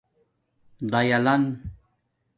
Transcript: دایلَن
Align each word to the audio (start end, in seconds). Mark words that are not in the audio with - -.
دایلَن 0.91 1.43